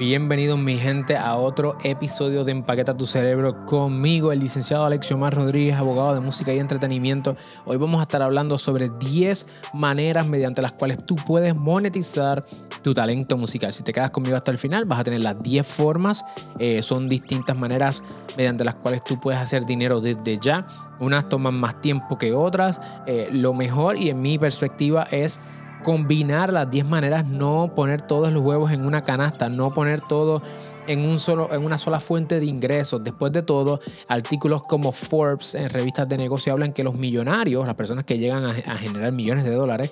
Bienvenidos 0.00 0.58
mi 0.58 0.78
gente 0.78 1.14
a 1.14 1.36
otro 1.36 1.76
episodio 1.84 2.42
de 2.42 2.52
Empaqueta 2.52 2.96
tu 2.96 3.06
Cerebro 3.06 3.66
conmigo, 3.66 4.32
el 4.32 4.40
licenciado 4.40 4.86
Alexio 4.86 5.18
Mar 5.18 5.34
Rodríguez, 5.34 5.76
abogado 5.76 6.14
de 6.14 6.20
música 6.20 6.54
y 6.54 6.58
entretenimiento. 6.58 7.36
Hoy 7.66 7.76
vamos 7.76 8.00
a 8.00 8.04
estar 8.04 8.22
hablando 8.22 8.56
sobre 8.56 8.88
10 8.88 9.46
maneras 9.74 10.26
mediante 10.26 10.62
las 10.62 10.72
cuales 10.72 11.04
tú 11.04 11.16
puedes 11.16 11.54
monetizar 11.54 12.42
tu 12.80 12.94
talento 12.94 13.36
musical. 13.36 13.74
Si 13.74 13.82
te 13.82 13.92
quedas 13.92 14.10
conmigo 14.10 14.36
hasta 14.36 14.50
el 14.50 14.56
final, 14.56 14.86
vas 14.86 15.00
a 15.00 15.04
tener 15.04 15.20
las 15.20 15.38
10 15.42 15.66
formas. 15.66 16.24
Eh, 16.58 16.80
son 16.80 17.06
distintas 17.06 17.58
maneras 17.58 18.02
mediante 18.38 18.64
las 18.64 18.76
cuales 18.76 19.04
tú 19.04 19.20
puedes 19.20 19.38
hacer 19.38 19.66
dinero 19.66 20.00
desde 20.00 20.38
ya. 20.38 20.66
Unas 20.98 21.28
toman 21.28 21.60
más 21.60 21.78
tiempo 21.82 22.16
que 22.16 22.32
otras. 22.32 22.80
Eh, 23.06 23.28
lo 23.30 23.52
mejor 23.52 23.98
y 23.98 24.08
en 24.08 24.22
mi 24.22 24.38
perspectiva 24.38 25.02
es 25.10 25.40
combinar 25.82 26.52
las 26.52 26.70
10 26.70 26.86
maneras, 26.86 27.26
no 27.26 27.72
poner 27.74 28.02
todos 28.02 28.32
los 28.32 28.42
huevos 28.42 28.72
en 28.72 28.84
una 28.84 29.04
canasta, 29.04 29.48
no 29.48 29.72
poner 29.72 30.00
todo 30.00 30.42
en, 30.86 31.00
un 31.00 31.18
solo, 31.18 31.52
en 31.52 31.64
una 31.64 31.78
sola 31.78 32.00
fuente 32.00 32.40
de 32.40 32.46
ingresos. 32.46 33.02
Después 33.02 33.32
de 33.32 33.42
todo, 33.42 33.80
artículos 34.08 34.62
como 34.62 34.92
Forbes 34.92 35.54
en 35.54 35.68
revistas 35.70 36.08
de 36.08 36.18
negocio 36.18 36.52
hablan 36.52 36.72
que 36.72 36.84
los 36.84 36.96
millonarios, 36.96 37.66
las 37.66 37.76
personas 37.76 38.04
que 38.04 38.18
llegan 38.18 38.44
a, 38.44 38.50
a 38.50 38.76
generar 38.76 39.12
millones 39.12 39.44
de 39.44 39.52
dólares, 39.52 39.90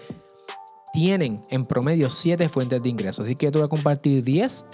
tienen 0.93 1.43
en 1.51 1.65
promedio 1.65 2.11
7 2.11 2.49
fuentes 2.49 2.83
de 2.83 2.89
ingresos. 2.89 3.27
Así 3.27 3.37
que 3.37 3.51
te 3.51 3.59
voy 3.59 3.67
a 3.67 3.69
compartir 3.69 4.25
10 4.25 4.65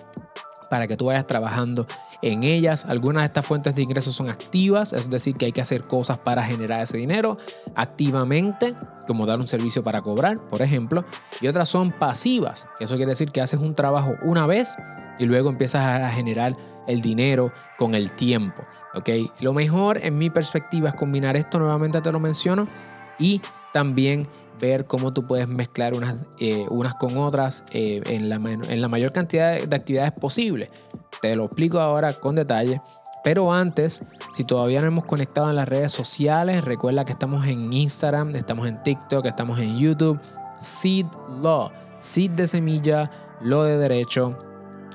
para 0.74 0.88
que 0.88 0.96
tú 0.96 1.04
vayas 1.04 1.24
trabajando 1.24 1.86
en 2.20 2.42
ellas. 2.42 2.84
Algunas 2.86 3.22
de 3.22 3.26
estas 3.26 3.46
fuentes 3.46 3.76
de 3.76 3.82
ingresos 3.82 4.12
son 4.12 4.28
activas, 4.28 4.92
es 4.92 5.08
decir, 5.08 5.36
que 5.36 5.44
hay 5.44 5.52
que 5.52 5.60
hacer 5.60 5.82
cosas 5.82 6.18
para 6.18 6.42
generar 6.42 6.82
ese 6.82 6.96
dinero 6.96 7.36
activamente, 7.76 8.74
como 9.06 9.24
dar 9.24 9.38
un 9.38 9.46
servicio 9.46 9.84
para 9.84 10.02
cobrar, 10.02 10.40
por 10.50 10.62
ejemplo. 10.62 11.04
Y 11.40 11.46
otras 11.46 11.68
son 11.68 11.92
pasivas, 11.92 12.66
eso 12.80 12.96
quiere 12.96 13.10
decir 13.10 13.30
que 13.30 13.40
haces 13.40 13.60
un 13.60 13.76
trabajo 13.76 14.14
una 14.22 14.48
vez 14.48 14.74
y 15.20 15.26
luego 15.26 15.48
empiezas 15.48 15.86
a 15.86 16.10
generar 16.10 16.56
el 16.88 17.00
dinero 17.00 17.52
con 17.78 17.94
el 17.94 18.10
tiempo. 18.10 18.64
¿ok? 18.96 19.10
Lo 19.38 19.52
mejor 19.52 20.04
en 20.04 20.18
mi 20.18 20.28
perspectiva 20.28 20.88
es 20.88 20.96
combinar 20.96 21.36
esto, 21.36 21.60
nuevamente 21.60 22.00
te 22.00 22.10
lo 22.10 22.18
menciono, 22.18 22.66
y 23.16 23.40
también 23.72 24.26
ver 24.60 24.86
cómo 24.86 25.12
tú 25.12 25.26
puedes 25.26 25.48
mezclar 25.48 25.94
unas, 25.94 26.16
eh, 26.38 26.66
unas 26.70 26.94
con 26.94 27.16
otras 27.16 27.64
eh, 27.72 28.02
en, 28.06 28.28
la, 28.28 28.36
en 28.36 28.80
la 28.80 28.88
mayor 28.88 29.12
cantidad 29.12 29.60
de 29.60 29.76
actividades 29.76 30.12
posible. 30.12 30.70
Te 31.20 31.34
lo 31.36 31.46
explico 31.46 31.80
ahora 31.80 32.12
con 32.12 32.34
detalle. 32.34 32.80
Pero 33.24 33.50
antes, 33.52 34.02
si 34.34 34.44
todavía 34.44 34.82
no 34.82 34.88
hemos 34.88 35.06
conectado 35.06 35.48
en 35.48 35.56
las 35.56 35.66
redes 35.66 35.92
sociales, 35.92 36.62
recuerda 36.62 37.06
que 37.06 37.12
estamos 37.12 37.46
en 37.46 37.72
Instagram, 37.72 38.36
estamos 38.36 38.66
en 38.66 38.82
TikTok, 38.82 39.24
estamos 39.24 39.58
en 39.58 39.78
YouTube. 39.78 40.20
Seed 40.58 41.06
Law, 41.42 41.70
Seed 42.00 42.32
de 42.32 42.46
semilla, 42.46 43.10
Lo 43.40 43.64
de 43.64 43.78
derecho 43.78 44.36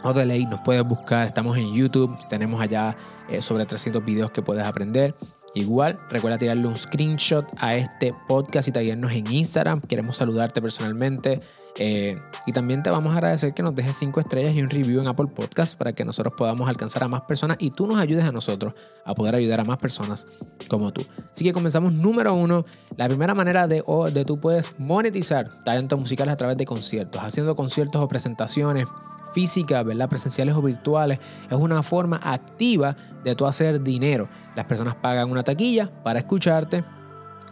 o 0.04 0.14
de 0.14 0.26
ley, 0.26 0.46
nos 0.46 0.62
puedes 0.62 0.84
buscar. 0.84 1.28
Estamos 1.28 1.58
en 1.58 1.74
YouTube, 1.74 2.16
tenemos 2.30 2.62
allá 2.62 2.96
eh, 3.30 3.42
sobre 3.42 3.66
300 3.66 4.06
videos 4.06 4.32
que 4.32 4.42
puedes 4.42 4.66
aprender. 4.66 5.16
Igual, 5.54 5.98
recuerda 6.10 6.38
tirarle 6.38 6.68
un 6.68 6.78
screenshot 6.78 7.46
a 7.58 7.76
este 7.76 8.14
podcast 8.28 8.68
y 8.68 8.72
taguearnos 8.72 9.12
en 9.12 9.32
Instagram. 9.32 9.82
Queremos 9.82 10.18
saludarte 10.18 10.62
personalmente. 10.62 11.42
Eh, 11.78 12.20
y 12.46 12.52
también 12.52 12.84
te 12.84 12.90
vamos 12.90 13.14
a 13.14 13.18
agradecer 13.18 13.54
que 13.54 13.64
nos 13.64 13.74
dejes 13.74 13.96
5 13.96 14.20
estrellas 14.20 14.54
y 14.54 14.62
un 14.62 14.70
review 14.70 15.00
en 15.00 15.08
Apple 15.08 15.28
Podcast 15.28 15.78
para 15.78 15.94
que 15.94 16.04
nosotros 16.04 16.34
podamos 16.38 16.68
alcanzar 16.68 17.04
a 17.04 17.08
más 17.08 17.22
personas 17.22 17.58
y 17.60 17.72
tú 17.72 17.88
nos 17.88 17.98
ayudes 17.98 18.26
a 18.26 18.32
nosotros 18.32 18.74
a 19.06 19.14
poder 19.14 19.36
ayudar 19.36 19.62
a 19.62 19.64
más 19.64 19.78
personas 19.78 20.28
como 20.68 20.92
tú. 20.92 21.06
Así 21.32 21.46
que 21.46 21.54
comenzamos 21.54 21.94
número 21.94 22.34
uno. 22.34 22.66
La 22.98 23.08
primera 23.08 23.34
manera 23.34 23.68
de, 23.68 23.84
de 24.12 24.26
tú 24.26 24.40
puedes 24.40 24.78
monetizar 24.78 25.58
talentos 25.64 25.98
musicales 25.98 26.34
a 26.34 26.38
través 26.38 26.58
de 26.58 26.66
conciertos, 26.66 27.22
haciendo 27.24 27.56
conciertos 27.56 28.02
o 28.02 28.08
presentaciones 28.08 28.88
físicas, 29.34 29.84
¿verdad? 29.86 30.10
presenciales 30.10 30.56
o 30.56 30.62
virtuales, 30.62 31.20
es 31.50 31.58
una 31.58 31.84
forma 31.84 32.20
activa 32.24 32.96
de 33.24 33.36
tú 33.36 33.46
hacer 33.46 33.82
dinero. 33.82 34.28
Las 34.56 34.66
personas 34.66 34.96
pagan 34.96 35.30
una 35.30 35.44
taquilla 35.44 35.92
para 36.04 36.20
escucharte, 36.20 36.84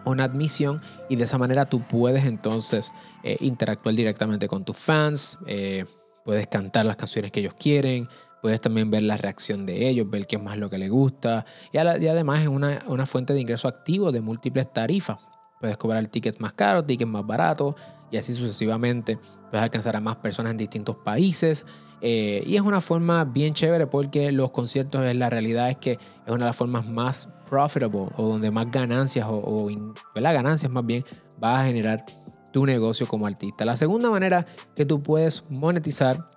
una 0.05 0.23
admisión 0.23 0.81
y 1.09 1.15
de 1.15 1.25
esa 1.25 1.37
manera 1.37 1.65
tú 1.65 1.81
puedes 1.81 2.25
entonces 2.25 2.93
eh, 3.23 3.37
interactuar 3.41 3.95
directamente 3.95 4.47
con 4.47 4.63
tus 4.63 4.77
fans, 4.77 5.37
eh, 5.47 5.85
puedes 6.23 6.47
cantar 6.47 6.85
las 6.85 6.97
canciones 6.97 7.31
que 7.31 7.41
ellos 7.41 7.53
quieren, 7.59 8.07
puedes 8.41 8.61
también 8.61 8.89
ver 8.89 9.03
la 9.03 9.17
reacción 9.17 9.65
de 9.65 9.89
ellos, 9.89 10.09
ver 10.09 10.27
qué 10.27 10.37
es 10.37 10.41
más 10.41 10.57
lo 10.57 10.69
que 10.69 10.77
les 10.77 10.89
gusta 10.89 11.45
y, 11.71 11.77
además 11.77 12.41
es 12.41 12.47
una, 12.47 12.83
una, 12.87 13.05
fuente 13.05 13.33
de 13.33 13.41
ingreso 13.41 13.67
activo 13.67 14.11
de 14.11 14.21
múltiples 14.21 14.71
tarifas. 14.71 15.17
Puedes 15.59 15.77
cobrar 15.77 16.07
tickets 16.07 16.39
más 16.39 16.53
caros, 16.53 16.85
tickets 16.85 17.09
más 17.09 17.25
baratos 17.25 17.75
y 18.11 18.17
así 18.17 18.33
sucesivamente. 18.33 19.17
Puedes 19.49 19.63
alcanzar 19.63 19.95
a 19.95 20.01
más 20.01 20.17
personas 20.17 20.51
en 20.51 20.57
distintos 20.57 20.95
países. 20.97 21.65
Eh, 22.01 22.43
y 22.45 22.55
es 22.55 22.61
una 22.61 22.79
forma 22.79 23.25
bien 23.25 23.53
chévere 23.53 23.87
porque 23.87 24.31
los 24.31 24.51
conciertos, 24.51 25.01
la 25.15 25.29
realidad 25.29 25.69
es 25.69 25.77
que 25.77 25.93
es 25.93 25.99
una 26.27 26.45
de 26.45 26.45
las 26.45 26.55
formas 26.55 26.87
más 26.87 27.27
profitable 27.49 28.09
o 28.15 28.27
donde 28.27 28.51
más 28.51 28.69
ganancias 28.69 29.25
o, 29.27 29.35
o 29.35 29.69
ganancias 30.13 30.71
más 30.71 30.85
bien 30.85 31.03
vas 31.39 31.61
a 31.61 31.65
generar 31.65 32.05
tu 32.51 32.65
negocio 32.65 33.07
como 33.07 33.25
artista. 33.25 33.65
La 33.65 33.77
segunda 33.77 34.09
manera 34.09 34.45
que 34.75 34.85
tú 34.85 35.01
puedes 35.01 35.43
monetizar 35.49 36.27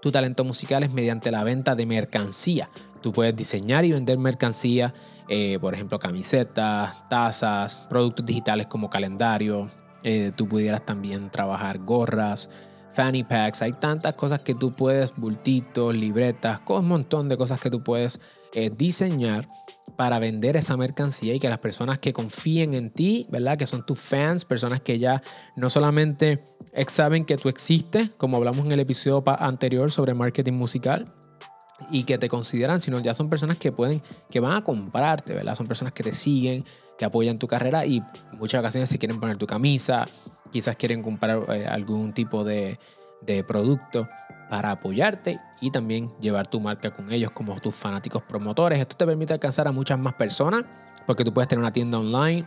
tu 0.00 0.12
talento 0.12 0.44
musical 0.44 0.82
es 0.82 0.92
mediante 0.92 1.30
la 1.30 1.42
venta 1.44 1.74
de 1.74 1.86
mercancía. 1.86 2.70
Tú 3.02 3.12
puedes 3.12 3.34
diseñar 3.34 3.84
y 3.84 3.92
vender 3.92 4.18
mercancía, 4.18 4.94
eh, 5.28 5.58
por 5.60 5.74
ejemplo, 5.74 5.98
camisetas, 5.98 7.08
tazas, 7.08 7.80
productos 7.88 8.24
digitales 8.24 8.66
como 8.66 8.90
calendario. 8.90 9.68
Eh, 10.08 10.30
tú 10.36 10.46
pudieras 10.46 10.86
también 10.86 11.30
trabajar 11.30 11.80
gorras, 11.80 12.48
fanny 12.92 13.24
packs. 13.24 13.60
Hay 13.62 13.72
tantas 13.72 14.14
cosas 14.14 14.38
que 14.38 14.54
tú 14.54 14.76
puedes, 14.76 15.12
bultitos, 15.16 15.96
libretas, 15.96 16.60
un 16.68 16.86
montón 16.86 17.28
de 17.28 17.36
cosas 17.36 17.60
que 17.60 17.70
tú 17.70 17.82
puedes 17.82 18.20
eh, 18.54 18.70
diseñar 18.70 19.48
para 19.96 20.20
vender 20.20 20.56
esa 20.56 20.76
mercancía 20.76 21.34
y 21.34 21.40
que 21.40 21.48
las 21.48 21.58
personas 21.58 21.98
que 21.98 22.12
confíen 22.12 22.74
en 22.74 22.90
ti, 22.90 23.26
¿verdad? 23.30 23.58
Que 23.58 23.66
son 23.66 23.84
tus 23.84 23.98
fans, 23.98 24.44
personas 24.44 24.80
que 24.80 25.00
ya 25.00 25.24
no 25.56 25.68
solamente 25.70 26.38
saben 26.86 27.24
que 27.24 27.36
tú 27.36 27.48
existes, 27.48 28.10
como 28.10 28.36
hablamos 28.36 28.64
en 28.64 28.70
el 28.70 28.80
episodio 28.80 29.24
anterior 29.26 29.90
sobre 29.90 30.14
marketing 30.14 30.52
musical, 30.52 31.06
y 31.90 32.04
que 32.04 32.18
te 32.18 32.28
consideran, 32.28 32.80
sino 32.80 32.98
ya 33.00 33.14
son 33.14 33.28
personas 33.28 33.58
que 33.58 33.72
pueden, 33.72 34.02
que 34.30 34.40
van 34.40 34.56
a 34.56 34.64
comprarte, 34.64 35.34
¿verdad? 35.34 35.54
Son 35.54 35.66
personas 35.66 35.92
que 35.92 36.02
te 36.02 36.12
siguen, 36.12 36.64
que 36.98 37.04
apoyan 37.04 37.38
tu 37.38 37.46
carrera 37.46 37.84
y 37.86 38.02
muchas 38.38 38.60
ocasiones 38.60 38.90
si 38.90 38.98
quieren 38.98 39.20
poner 39.20 39.36
tu 39.36 39.46
camisa, 39.46 40.06
quizás 40.50 40.76
quieren 40.76 41.02
comprar 41.02 41.42
eh, 41.48 41.66
algún 41.66 42.12
tipo 42.12 42.44
de, 42.44 42.78
de 43.20 43.44
producto 43.44 44.08
para 44.48 44.70
apoyarte 44.70 45.40
y 45.60 45.70
también 45.70 46.12
llevar 46.20 46.46
tu 46.46 46.60
marca 46.60 46.94
con 46.94 47.12
ellos 47.12 47.30
como 47.32 47.54
tus 47.56 47.74
fanáticos 47.74 48.22
promotores. 48.22 48.78
Esto 48.78 48.96
te 48.96 49.06
permite 49.06 49.32
alcanzar 49.32 49.68
a 49.68 49.72
muchas 49.72 49.98
más 49.98 50.14
personas 50.14 50.64
porque 51.06 51.24
tú 51.24 51.32
puedes 51.32 51.48
tener 51.48 51.60
una 51.60 51.72
tienda 51.72 51.98
online 51.98 52.46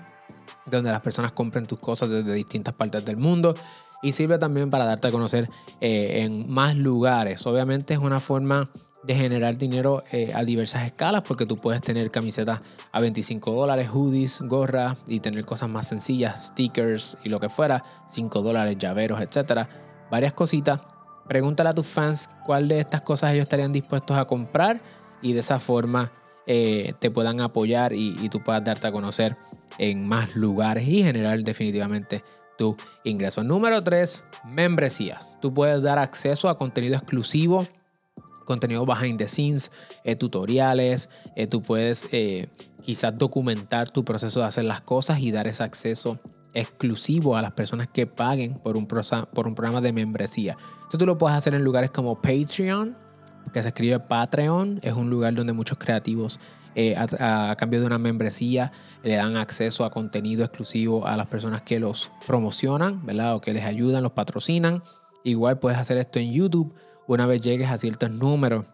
donde 0.65 0.91
las 0.91 1.01
personas 1.01 1.31
compren 1.31 1.65
tus 1.65 1.79
cosas 1.79 2.09
desde 2.09 2.33
distintas 2.33 2.73
partes 2.73 3.03
del 3.05 3.17
mundo 3.17 3.53
y 4.01 4.11
sirve 4.13 4.37
también 4.37 4.69
para 4.69 4.85
darte 4.85 5.09
a 5.09 5.11
conocer 5.11 5.49
eh, 5.81 6.21
en 6.23 6.49
más 6.49 6.75
lugares. 6.75 7.45
Obviamente 7.45 7.93
es 7.93 7.99
una 7.99 8.19
forma 8.19 8.69
de 9.03 9.15
generar 9.15 9.57
dinero 9.57 10.03
eh, 10.11 10.31
a 10.35 10.43
diversas 10.43 10.85
escalas 10.85 11.21
porque 11.21 11.45
tú 11.45 11.57
puedes 11.57 11.81
tener 11.81 12.11
camisetas 12.11 12.59
a 12.91 12.99
25 12.99 13.53
dólares, 13.53 13.89
hoodies, 13.89 14.41
gorras 14.41 14.97
y 15.07 15.19
tener 15.21 15.45
cosas 15.45 15.69
más 15.69 15.87
sencillas, 15.87 16.47
stickers 16.47 17.17
y 17.23 17.29
lo 17.29 17.39
que 17.39 17.49
fuera, 17.49 17.83
5 18.07 18.41
dólares, 18.41 18.77
llaveros, 18.77 19.21
etcétera, 19.21 19.69
varias 20.11 20.33
cositas. 20.33 20.81
Pregúntale 21.27 21.69
a 21.69 21.73
tus 21.73 21.87
fans 21.87 22.29
cuál 22.45 22.67
de 22.67 22.79
estas 22.79 23.01
cosas 23.01 23.31
ellos 23.31 23.43
estarían 23.43 23.71
dispuestos 23.71 24.17
a 24.17 24.25
comprar 24.25 24.81
y 25.21 25.33
de 25.33 25.39
esa 25.39 25.59
forma 25.59 26.11
eh, 26.47 26.93
te 26.99 27.11
puedan 27.11 27.39
apoyar 27.41 27.93
y, 27.93 28.17
y 28.19 28.29
tú 28.29 28.43
puedas 28.43 28.63
darte 28.63 28.87
a 28.87 28.91
conocer 28.91 29.37
en 29.77 30.05
más 30.07 30.35
lugares 30.35 30.87
y 30.87 31.03
generar 31.03 31.39
definitivamente 31.43 32.23
tu 32.57 32.75
ingreso. 33.05 33.43
Número 33.43 33.81
3, 33.81 34.23
membresías. 34.45 35.29
Tú 35.39 35.53
puedes 35.53 35.81
dar 35.81 35.99
acceso 35.99 36.49
a 36.49 36.57
contenido 36.57 36.95
exclusivo 36.95 37.65
contenido 38.49 38.83
behind 38.83 39.19
the 39.19 39.27
scenes, 39.27 39.71
eh, 40.03 40.15
tutoriales, 40.15 41.07
eh, 41.35 41.45
tú 41.45 41.61
puedes 41.61 42.09
eh, 42.11 42.49
quizás 42.81 43.15
documentar 43.15 43.91
tu 43.91 44.03
proceso 44.03 44.39
de 44.39 44.47
hacer 44.47 44.65
las 44.65 44.81
cosas 44.81 45.19
y 45.19 45.31
dar 45.31 45.47
ese 45.47 45.63
acceso 45.63 46.19
exclusivo 46.55 47.37
a 47.37 47.43
las 47.43 47.51
personas 47.51 47.89
que 47.89 48.07
paguen 48.07 48.55
por 48.55 48.75
un, 48.75 48.87
por 48.87 49.47
un 49.47 49.53
programa 49.53 49.81
de 49.81 49.93
membresía. 49.93 50.57
Esto 50.85 50.97
tú 50.97 51.05
lo 51.05 51.19
puedes 51.19 51.37
hacer 51.37 51.53
en 51.53 51.63
lugares 51.63 51.91
como 51.91 52.19
Patreon, 52.19 52.97
que 53.53 53.61
se 53.61 53.69
escribe 53.69 53.99
Patreon, 53.99 54.79
es 54.81 54.93
un 54.93 55.11
lugar 55.11 55.35
donde 55.35 55.53
muchos 55.53 55.77
creativos 55.77 56.39
a, 57.19 57.55
cambio 57.55 57.81
de 57.81 57.85
una 57.85 57.99
membresía 57.99 58.71
le 59.03 59.15
dan 59.15 59.37
acceso 59.37 59.85
a 59.85 59.91
contenido 59.91 60.43
exclusivo 60.43 61.05
a 61.05 61.17
las 61.17 61.27
personas 61.27 61.61
que 61.61 61.79
los 61.79 62.11
promocionan, 62.25 63.05
¿verdad? 63.05 63.35
O 63.35 63.41
que 63.41 63.53
les 63.53 63.65
ayudan, 63.65 64.01
los 64.01 64.13
patrocinan. 64.13 64.81
Igual 65.23 65.59
puedes 65.59 65.77
hacer 65.77 65.97
esto 65.97 66.17
en 66.17 66.31
YouTube 66.31 66.73
una 67.09 67.25
vez 67.25 67.41
llegues 67.41 67.71
a 67.71 67.77
ciertos 67.79 68.11
números. 68.11 68.65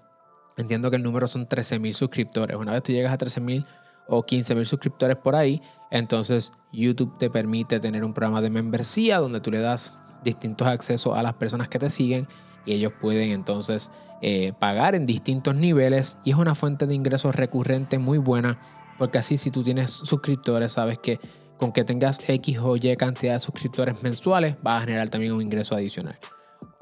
Entiendo 0.58 0.90
que 0.90 0.98
el 0.98 1.04
número 1.04 1.26
son 1.26 1.48
13.000 1.48 1.94
suscriptores. 1.94 2.58
Una 2.58 2.74
vez 2.74 2.84
tú 2.84 2.92
llegas 2.92 3.14
a 3.14 3.18
13.000 3.18 3.66
o 4.08 4.24
15.000 4.24 4.66
suscriptores 4.66 5.16
por 5.16 5.38
ahí, 5.38 5.62
entonces 5.90 6.52
YouTube 6.74 7.18
te 7.18 7.30
permite 7.30 7.80
tener 7.80 8.04
un 8.04 8.14
programa 8.14 8.42
de 8.42 8.50
membresía 8.50 9.20
donde 9.20 9.40
tú 9.40 9.52
le 9.52 9.60
das 9.60 9.94
distintos 10.22 10.68
accesos 10.68 11.18
a 11.18 11.24
las 11.24 11.36
personas 11.36 11.70
que 11.70 11.80
te 11.80 11.90
siguen 11.90 12.28
y 12.66 12.74
ellos 12.74 12.92
pueden 13.00 13.32
entonces 13.32 13.90
eh, 14.22 14.52
pagar 14.60 14.96
en 14.96 15.06
distintos 15.06 15.56
niveles 15.56 16.18
y 16.26 16.32
es 16.32 16.36
una 16.36 16.56
fuente 16.56 16.88
de 16.88 16.94
ingresos 16.94 17.36
recurrente 17.36 18.00
muy 18.00 18.18
buena 18.18 18.60
porque 18.98 19.18
así 19.18 19.38
si 19.38 19.50
tú 19.50 19.64
tienes 19.64 19.92
suscriptores 19.92 20.74
sabes 20.74 21.00
que 21.00 21.20
con 21.58 21.72
que 21.72 21.84
tengas 21.84 22.20
X 22.28 22.60
o 22.60 22.76
Y 22.76 22.96
cantidad 22.98 23.34
de 23.34 23.40
suscriptores 23.40 24.04
mensuales 24.04 24.56
vas 24.62 24.82
a 24.82 24.86
generar 24.86 25.10
también 25.10 25.34
un 25.34 25.42
ingreso 25.42 25.74
adicional. 25.74 26.20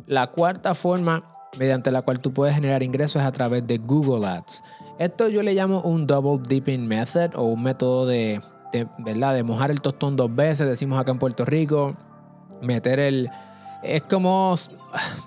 La 0.07 0.27
cuarta 0.27 0.75
forma 0.75 1.31
mediante 1.57 1.91
la 1.91 2.01
cual 2.01 2.19
tú 2.19 2.33
puedes 2.33 2.55
generar 2.55 2.83
ingresos 2.83 3.21
es 3.21 3.27
a 3.27 3.31
través 3.31 3.65
de 3.67 3.77
Google 3.77 4.25
Ads. 4.27 4.63
Esto 4.99 5.27
yo 5.27 5.43
le 5.43 5.53
llamo 5.53 5.81
un 5.81 6.07
double 6.07 6.41
dipping 6.47 6.87
method 6.87 7.35
o 7.35 7.43
un 7.43 7.63
método 7.63 8.05
de, 8.05 8.41
¿verdad? 8.99 9.33
de 9.33 9.43
mojar 9.43 9.71
el 9.71 9.81
tostón 9.81 10.15
dos 10.15 10.33
veces, 10.33 10.67
decimos 10.67 10.99
acá 10.99 11.11
en 11.11 11.19
Puerto 11.19 11.45
Rico, 11.45 11.95
meter 12.61 12.99
el... 12.99 13.29
Es 13.81 14.03
como, 14.03 14.55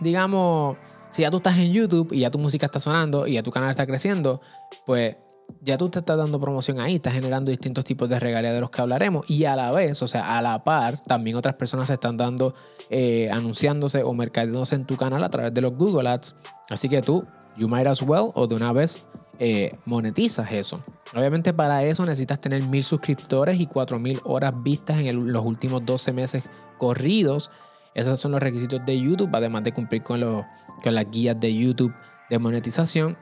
digamos, 0.00 0.76
si 1.10 1.22
ya 1.22 1.30
tú 1.30 1.38
estás 1.38 1.58
en 1.58 1.72
YouTube 1.72 2.12
y 2.12 2.20
ya 2.20 2.30
tu 2.30 2.38
música 2.38 2.66
está 2.66 2.80
sonando 2.80 3.26
y 3.26 3.34
ya 3.34 3.42
tu 3.42 3.50
canal 3.50 3.70
está 3.70 3.86
creciendo, 3.86 4.40
pues 4.86 5.16
ya 5.62 5.76
tú 5.76 5.88
te 5.88 5.98
estás 5.98 6.16
dando 6.16 6.40
promoción 6.40 6.80
ahí, 6.80 6.96
estás 6.96 7.12
generando 7.12 7.50
distintos 7.50 7.84
tipos 7.84 8.08
de 8.08 8.20
regalías 8.20 8.54
de 8.54 8.60
los 8.60 8.70
que 8.70 8.80
hablaremos 8.80 9.28
y 9.28 9.44
a 9.44 9.56
la 9.56 9.72
vez, 9.72 10.00
o 10.02 10.06
sea, 10.06 10.38
a 10.38 10.42
la 10.42 10.62
par, 10.62 10.98
también 11.04 11.36
otras 11.36 11.56
personas 11.56 11.88
se 11.88 11.94
están 11.94 12.16
dando, 12.16 12.54
eh, 12.88 13.28
anunciándose 13.32 14.02
o 14.02 14.14
mercadeándose 14.14 14.76
en 14.76 14.84
tu 14.84 14.96
canal 14.96 15.24
a 15.24 15.28
través 15.28 15.52
de 15.52 15.60
los 15.60 15.74
Google 15.74 16.08
Ads. 16.08 16.36
Así 16.70 16.88
que 16.88 17.02
tú, 17.02 17.24
you 17.56 17.68
might 17.68 17.86
as 17.86 18.02
well, 18.02 18.30
o 18.34 18.46
de 18.46 18.54
una 18.54 18.72
vez 18.72 19.02
eh, 19.38 19.76
monetizas 19.84 20.50
eso. 20.52 20.80
Obviamente 21.14 21.52
para 21.52 21.84
eso 21.84 22.04
necesitas 22.06 22.40
tener 22.40 22.62
mil 22.62 22.82
suscriptores 22.82 23.60
y 23.60 23.66
cuatro 23.66 23.98
mil 23.98 24.20
horas 24.24 24.54
vistas 24.62 24.98
en 24.98 25.32
los 25.32 25.44
últimos 25.44 25.84
12 25.84 26.12
meses 26.12 26.48
corridos. 26.78 27.50
Esos 27.94 28.20
son 28.20 28.32
los 28.32 28.42
requisitos 28.42 28.84
de 28.84 29.00
YouTube, 29.00 29.30
además 29.32 29.64
de 29.64 29.72
cumplir 29.72 30.02
con, 30.02 30.20
con 30.20 30.94
las 30.94 31.10
guías 31.10 31.38
de 31.40 31.54
YouTube 31.54 31.94
de 32.30 32.38
monetización. 32.38 33.16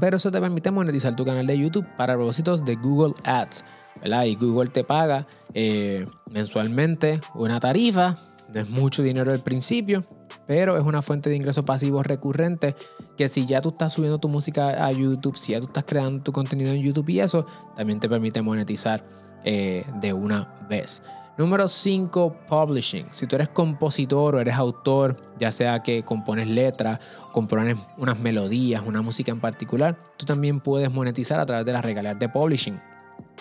Pero 0.00 0.16
eso 0.16 0.30
te 0.30 0.40
permite 0.40 0.70
monetizar 0.70 1.14
tu 1.14 1.24
canal 1.24 1.46
de 1.46 1.58
YouTube 1.58 1.86
para 1.96 2.14
propósitos 2.14 2.64
de 2.64 2.76
Google 2.76 3.14
Ads. 3.24 3.64
¿verdad? 4.00 4.24
Y 4.24 4.36
Google 4.36 4.70
te 4.70 4.84
paga 4.84 5.26
eh, 5.54 6.06
mensualmente 6.30 7.20
una 7.34 7.60
tarifa. 7.60 8.16
No 8.52 8.60
es 8.60 8.68
mucho 8.68 9.02
dinero 9.02 9.32
al 9.32 9.40
principio, 9.40 10.04
pero 10.46 10.76
es 10.76 10.84
una 10.84 11.00
fuente 11.00 11.30
de 11.30 11.36
ingresos 11.36 11.64
pasivos 11.64 12.06
recurrente 12.06 12.74
que 13.16 13.28
si 13.28 13.46
ya 13.46 13.60
tú 13.60 13.70
estás 13.70 13.92
subiendo 13.92 14.18
tu 14.18 14.28
música 14.28 14.84
a 14.84 14.92
YouTube, 14.92 15.36
si 15.36 15.52
ya 15.52 15.60
tú 15.60 15.66
estás 15.66 15.84
creando 15.84 16.22
tu 16.22 16.32
contenido 16.32 16.72
en 16.72 16.82
YouTube 16.82 17.08
y 17.08 17.20
eso, 17.20 17.46
también 17.76 18.00
te 18.00 18.08
permite 18.08 18.42
monetizar 18.42 19.04
eh, 19.44 19.84
de 20.00 20.12
una 20.12 20.52
vez. 20.68 21.02
Número 21.38 21.66
5, 21.66 22.36
publishing. 22.46 23.06
Si 23.10 23.26
tú 23.26 23.36
eres 23.36 23.48
compositor 23.48 24.34
o 24.34 24.40
eres 24.40 24.54
autor, 24.54 25.16
ya 25.38 25.50
sea 25.50 25.82
que 25.82 26.02
compones 26.02 26.46
letras, 26.46 27.00
compones 27.32 27.78
unas 27.96 28.18
melodías, 28.20 28.82
una 28.84 29.00
música 29.00 29.32
en 29.32 29.40
particular, 29.40 29.96
tú 30.18 30.26
también 30.26 30.60
puedes 30.60 30.92
monetizar 30.92 31.40
a 31.40 31.46
través 31.46 31.64
de 31.64 31.72
las 31.72 31.84
regalías 31.84 32.18
de 32.18 32.28
publishing. 32.28 32.78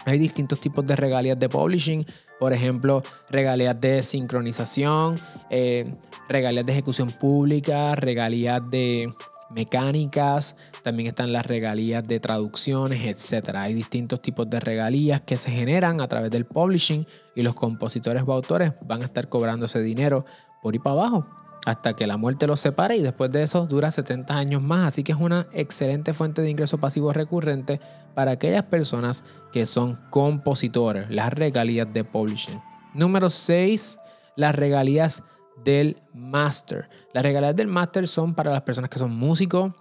Hay 0.06 0.18
distintos 0.18 0.60
tipos 0.60 0.86
de 0.86 0.96
regalías 0.96 1.38
de 1.38 1.50
publishing, 1.50 2.06
por 2.40 2.54
ejemplo, 2.54 3.04
regalías 3.30 3.80
de 3.80 4.02
sincronización, 4.02 5.20
eh, 5.50 5.94
regalías 6.30 6.66
de 6.66 6.72
ejecución 6.72 7.12
pública, 7.12 7.94
regalías 7.96 8.62
de 8.72 9.14
mecánicas, 9.54 10.56
también 10.84 11.08
están 11.08 11.32
las 11.34 11.46
regalías 11.46 12.08
de 12.08 12.20
traducciones, 12.20 13.06
etc. 13.06 13.56
Hay 13.56 13.74
distintos 13.74 14.22
tipos 14.22 14.50
de 14.50 14.60
regalías 14.60 15.22
que 15.22 15.38
se 15.38 15.52
generan 15.52 16.02
a 16.02 16.08
través 16.08 16.32
del 16.32 16.46
publishing 16.46 17.06
y 17.36 17.42
los 17.42 17.56
compositores 17.56 18.24
o 18.26 18.34
autores 18.34 18.74
van 18.86 19.02
a 19.02 19.06
estar 19.06 19.30
cobrando 19.30 19.66
ese 19.66 19.82
dinero 19.82 20.26
por 20.62 20.76
y 20.76 20.80
para 20.80 20.94
abajo 20.94 21.26
hasta 21.66 21.96
que 21.96 22.08
la 22.08 22.18
muerte 22.18 22.48
los 22.48 22.60
separe 22.60 22.96
y 22.96 23.02
después 23.02 23.32
de 23.32 23.44
eso 23.44 23.66
dura 23.68 23.92
70 23.92 24.36
años 24.36 24.62
más. 24.62 24.88
Así 24.88 25.04
que 25.04 25.12
es 25.12 25.18
una 25.20 25.48
excelente 25.54 26.14
fuente 26.14 26.42
de 26.42 26.50
ingreso 26.50 26.80
pasivo 26.80 27.14
recurrente 27.14 27.80
para 28.16 28.32
aquellas 28.32 28.64
personas 28.64 29.24
que 29.52 29.66
son 29.66 30.00
compositores, 30.10 31.10
las 31.10 31.32
regalías 31.34 31.92
de 31.94 32.04
publishing. 32.04 32.60
Número 32.94 33.30
6, 33.30 34.00
las 34.36 34.56
regalías 34.56 35.24
del 35.64 36.02
master. 36.14 36.90
Las 37.14 37.24
regalías 37.24 37.56
del 37.56 37.68
master 37.68 38.08
son 38.08 38.34
para 38.34 38.52
las 38.52 38.62
personas 38.62 38.90
que 38.90 39.00
son 39.00 39.12
músicos, 39.12 39.74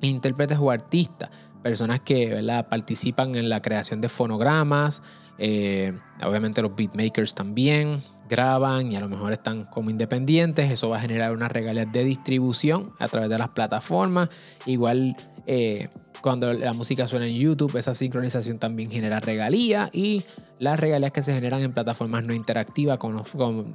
intérpretes 0.00 0.58
o 0.58 0.70
artistas, 0.70 1.30
personas 1.62 2.00
que 2.00 2.40
participan 2.68 3.34
en 3.34 3.48
la 3.48 3.60
creación 3.60 4.00
de 4.00 4.08
fonogramas, 4.08 5.02
eh, 5.38 5.96
obviamente 6.24 6.60
los 6.62 6.74
beatmakers 6.74 7.34
también 7.34 8.02
graban 8.28 8.92
y 8.92 8.96
a 8.96 9.00
lo 9.00 9.08
mejor 9.08 9.32
están 9.32 9.64
como 9.64 9.88
independientes, 9.88 10.70
eso 10.70 10.88
va 10.88 10.98
a 10.98 11.00
generar 11.00 11.32
una 11.32 11.48
regalías 11.48 11.90
de 11.90 12.04
distribución 12.04 12.92
a 12.98 13.08
través 13.08 13.30
de 13.30 13.38
las 13.38 13.50
plataformas, 13.50 14.28
igual 14.66 15.16
eh, 15.46 15.88
cuando 16.22 16.52
la 16.52 16.72
música 16.72 17.06
suena 17.06 17.26
en 17.26 17.34
YouTube, 17.34 17.76
esa 17.76 17.94
sincronización 17.94 18.58
también 18.58 18.90
genera 18.90 19.20
regalías 19.20 19.90
y 19.92 20.24
las 20.58 20.78
regalías 20.78 21.12
que 21.12 21.22
se 21.22 21.32
generan 21.32 21.62
en 21.62 21.72
plataformas 21.72 22.24
no 22.24 22.32
interactivas, 22.32 22.98
como, 22.98 23.24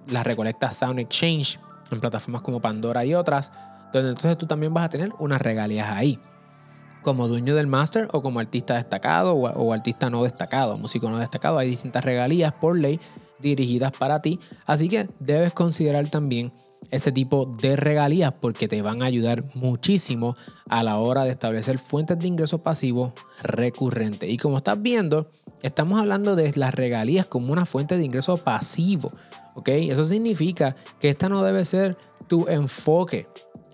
las 0.07 0.25
recolectas 0.25 0.77
Sound 0.77 0.99
Exchange, 0.99 1.59
en 1.91 1.99
plataformas 1.99 2.41
como 2.41 2.59
Pandora 2.59 3.05
y 3.05 3.13
otras, 3.13 3.51
donde 3.93 4.09
entonces 4.09 4.37
tú 4.37 4.45
también 4.45 4.73
vas 4.73 4.85
a 4.85 4.89
tener 4.89 5.11
unas 5.19 5.41
regalías 5.41 5.89
ahí. 5.89 6.19
Como 7.01 7.27
dueño 7.27 7.55
del 7.55 7.67
máster 7.67 8.07
o 8.13 8.21
como 8.21 8.39
artista 8.39 8.75
destacado 8.75 9.33
o 9.33 9.73
artista 9.73 10.09
no 10.09 10.23
destacado, 10.23 10.77
músico 10.77 11.09
no 11.09 11.19
destacado, 11.19 11.57
hay 11.57 11.69
distintas 11.69 12.03
regalías 12.03 12.53
por 12.53 12.77
ley 12.77 12.99
dirigidas 13.39 13.91
para 13.91 14.21
ti, 14.21 14.39
así 14.65 14.87
que 14.87 15.09
debes 15.19 15.51
considerar 15.51 16.07
también 16.07 16.53
ese 16.91 17.11
tipo 17.11 17.45
de 17.45 17.75
regalías 17.75 18.33
porque 18.33 18.67
te 18.67 18.81
van 18.81 19.01
a 19.01 19.05
ayudar 19.05 19.43
muchísimo 19.53 20.35
a 20.69 20.83
la 20.83 20.97
hora 20.97 21.23
de 21.23 21.31
establecer 21.31 21.77
fuentes 21.79 22.19
de 22.19 22.27
ingresos 22.27 22.61
pasivos 22.61 23.13
recurrentes. 23.41 24.29
Y 24.29 24.37
como 24.37 24.57
estás 24.57 24.81
viendo, 24.81 25.29
estamos 25.61 25.99
hablando 25.99 26.35
de 26.35 26.51
las 26.55 26.73
regalías 26.73 27.25
como 27.25 27.51
una 27.51 27.65
fuente 27.65 27.97
de 27.97 28.05
ingreso 28.05 28.37
pasivo. 28.37 29.11
¿ok? 29.55 29.69
Eso 29.69 30.03
significa 30.03 30.75
que 30.99 31.09
esta 31.09 31.29
no 31.29 31.43
debe 31.43 31.65
ser 31.65 31.97
tu 32.27 32.47
enfoque. 32.47 33.27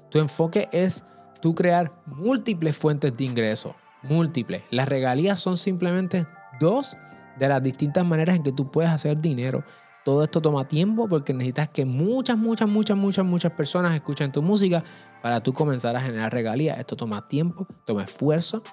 Tu 0.10 0.20
enfoque 0.20 0.70
es 0.72 1.04
tú 1.42 1.56
crear 1.56 1.92
múltiples 2.06 2.76
fuentes 2.76 3.16
de 3.16 3.24
ingreso. 3.24 3.76
Múltiples. 4.04 4.64
Las 4.72 4.88
regalías 4.88 5.40
son 5.40 5.58
simplemente 5.58 6.26
dos 6.60 6.98
de 7.38 7.48
las 7.48 7.64
distintas 7.64 8.06
maneras 8.06 8.36
en 8.36 8.44
que 8.44 8.52
tú 8.52 8.70
puedes 8.72 8.92
hacer 8.92 9.20
dinero 9.20 9.64
todo 10.04 10.24
esto 10.24 10.42
toma 10.42 10.68
tiempo 10.68 11.08
porque 11.08 11.34
necesitas 11.34 11.70
que 11.70 11.86
muchas, 11.86 12.38
muchas, 12.38 12.68
muchas, 12.68 12.98
muchas, 12.98 13.26
muchas 13.26 13.52
personas 13.52 13.94
escuchen 13.94 14.32
tu 14.32 14.42
música 14.42 14.84
para 15.22 15.42
tú 15.42 15.54
comenzar 15.54 15.96
a 15.96 16.02
generar 16.02 16.32
regalías. 16.32 16.78
Esto 16.78 16.96
toma 16.96 17.28
tiempo, 17.28 17.68
toma 17.86 18.04
esfuerzo, 18.04 18.64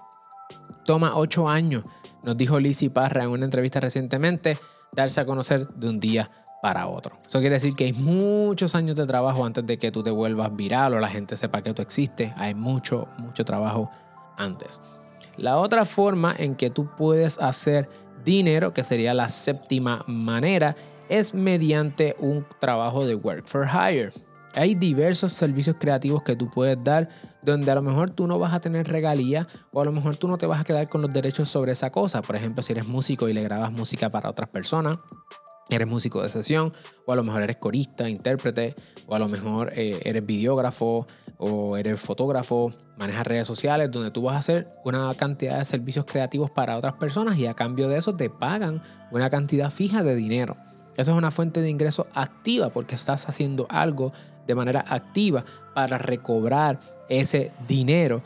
toma 0.85 1.17
ocho 1.17 1.49
años. 1.49 1.85
Nos 2.23 2.37
dijo 2.37 2.59
Lizzie 2.59 2.91
Parra 2.91 3.25
en 3.25 3.31
una 3.31 3.45
entrevista 3.45 3.81
recientemente, 3.81 4.59
darse 4.93 5.21
a 5.21 5.27
conocer 5.27 5.69
de 5.69 5.89
un 5.89 6.01
día 6.01 6.31
para 6.63 6.87
otro. 6.87 7.17
Eso 7.27 7.41
quiere 7.41 7.57
decir 7.57 7.75
que 7.75 7.85
hay 7.85 7.93
muchos 7.93 8.75
años 8.75 8.97
de 8.97 9.07
trabajo 9.07 9.45
antes 9.45 9.67
de 9.67 9.79
que 9.79 9.93
tú 9.93 10.03
te 10.03 10.11
vuelvas 10.11 10.55
viral 10.55 10.95
o 10.95 11.01
la 11.01 11.09
gente 11.09 11.37
sepa 11.37 11.63
que 11.63 11.75
tú 11.75 11.83
existes. 11.83 12.33
Hay 12.37 12.55
mucho, 12.55 13.09
mucho 13.19 13.45
trabajo 13.45 13.91
antes. 14.37 14.81
La 15.37 15.59
otra 15.59 15.85
forma 15.85 16.35
en 16.37 16.55
que 16.55 16.71
tú 16.71 16.89
puedes 16.97 17.39
hacer 17.39 17.89
dinero, 18.25 18.73
que 18.73 18.83
sería 18.83 19.15
la 19.15 19.29
séptima 19.29 20.03
manera, 20.07 20.75
es 21.09 21.35
mediante 21.35 22.17
un 22.19 22.47
trabajo 22.61 23.07
de 23.07 23.15
work 23.15 23.47
for 23.47 23.67
hire. 23.67 24.13
Hay 24.55 24.75
diversos 24.75 25.35
servicios 25.35 25.77
creativos 25.79 26.23
que 26.23 26.35
tú 26.35 26.49
puedes 26.49 26.83
dar 26.83 27.09
donde 27.43 27.71
a 27.71 27.75
lo 27.75 27.83
mejor 27.83 28.11
tú 28.11 28.27
no 28.27 28.39
vas 28.39 28.55
a 28.55 28.61
tener 28.61 28.89
regalía 28.89 29.47
o 29.71 29.83
a 29.83 29.85
lo 29.85 29.93
mejor 29.93 30.17
tú 30.17 30.29
no 30.29 30.39
te 30.39 30.47
vas 30.47 30.61
a 30.61 30.65
quedar 30.65 30.89
con 30.89 31.03
los 31.03 31.13
derechos 31.13 31.51
sobre 31.51 31.73
esa 31.73 31.91
cosa. 31.91 32.23
Por 32.23 32.37
ejemplo, 32.37 32.63
si 32.63 32.73
eres 32.73 32.87
músico 32.87 33.29
y 33.29 33.35
le 33.35 33.43
grabas 33.43 33.71
música 33.71 34.09
para 34.09 34.31
otras 34.31 34.49
personas, 34.49 34.99
eres 35.69 35.87
músico 35.87 36.23
de 36.23 36.29
sesión 36.29 36.73
o 37.05 37.13
a 37.13 37.17
lo 37.17 37.25
mejor 37.25 37.43
eres 37.43 37.57
corista, 37.57 38.09
intérprete 38.09 38.75
o 39.07 39.15
a 39.15 39.19
lo 39.19 39.29
mejor 39.29 39.73
eh, 39.75 40.01
eres 40.05 40.25
videógrafo 40.25 41.07
o 41.39 41.77
eres 41.77 42.01
fotógrafo, 42.01 42.71
manejas 42.97 43.27
redes 43.27 43.47
sociales 43.47 43.91
donde 43.91 44.11
tú 44.11 44.23
vas 44.23 44.37
a 44.37 44.39
hacer 44.39 44.73
una 44.85 45.13
cantidad 45.15 45.59
de 45.59 45.65
servicios 45.65 46.07
creativos 46.07 46.51
para 46.51 46.77
otras 46.77 46.95
personas 46.95 47.37
y 47.39 47.47
a 47.47 47.55
cambio 47.55 47.89
de 47.89 47.99
eso 47.99 48.17
te 48.17 48.31
pagan 48.31 48.81
una 49.11 49.29
cantidad 49.29 49.71
fija 49.71 50.03
de 50.03 50.15
dinero. 50.15 50.57
Esa 50.97 51.13
es 51.13 51.19
una 51.19 51.31
fuente 51.31 51.61
de 51.61 51.71
ingreso 51.71 52.07
activa 52.15 52.71
porque 52.71 52.95
estás 52.95 53.29
haciendo 53.29 53.67
algo 53.71 54.13
de 54.47 54.55
manera 54.55 54.85
activa 54.89 55.45
para 55.75 55.99
recobrar 55.99 56.81
ese 57.09 57.53
dinero. 57.69 58.23